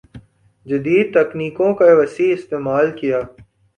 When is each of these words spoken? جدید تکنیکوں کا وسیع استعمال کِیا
جدید 0.65 1.07
تکنیکوں 1.15 1.71
کا 1.79 1.87
وسیع 1.99 2.29
استعمال 2.33 2.87
کِیا 2.97 3.19